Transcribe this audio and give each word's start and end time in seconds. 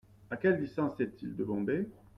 À 0.31 0.37
quelle 0.37 0.59
distance 0.59 0.99
est-il 0.99 1.35
de 1.35 1.43
Bombay? 1.43 1.87